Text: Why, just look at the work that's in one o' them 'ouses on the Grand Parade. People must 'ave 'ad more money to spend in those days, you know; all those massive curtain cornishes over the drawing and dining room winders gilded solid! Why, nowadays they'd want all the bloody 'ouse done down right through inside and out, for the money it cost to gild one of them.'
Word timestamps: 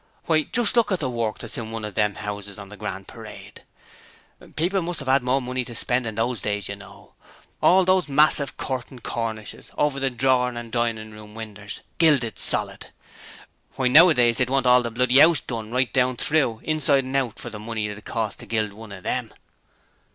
Why, 0.25 0.41
just 0.51 0.75
look 0.75 0.91
at 0.91 0.99
the 0.99 1.11
work 1.11 1.37
that's 1.37 1.59
in 1.59 1.69
one 1.69 1.85
o' 1.85 1.91
them 1.91 2.15
'ouses 2.17 2.57
on 2.57 2.69
the 2.69 2.75
Grand 2.75 3.07
Parade. 3.07 3.61
People 4.55 4.81
must 4.81 4.99
'ave 5.03 5.11
'ad 5.11 5.21
more 5.23 5.39
money 5.39 5.63
to 5.63 5.75
spend 5.75 6.07
in 6.07 6.15
those 6.15 6.41
days, 6.41 6.67
you 6.67 6.75
know; 6.75 7.13
all 7.61 7.85
those 7.85 8.09
massive 8.09 8.57
curtain 8.57 8.97
cornishes 8.97 9.69
over 9.77 9.99
the 9.99 10.09
drawing 10.09 10.57
and 10.57 10.71
dining 10.71 11.11
room 11.11 11.35
winders 11.35 11.81
gilded 11.99 12.39
solid! 12.39 12.87
Why, 13.75 13.89
nowadays 13.89 14.39
they'd 14.39 14.49
want 14.49 14.65
all 14.65 14.81
the 14.81 14.89
bloody 14.89 15.21
'ouse 15.21 15.39
done 15.39 15.65
down 15.65 15.71
right 15.71 16.17
through 16.19 16.61
inside 16.63 17.03
and 17.03 17.15
out, 17.15 17.37
for 17.37 17.51
the 17.51 17.59
money 17.59 17.85
it 17.87 18.03
cost 18.03 18.39
to 18.39 18.47
gild 18.47 18.73
one 18.73 18.91
of 18.91 19.03
them.' 19.03 19.31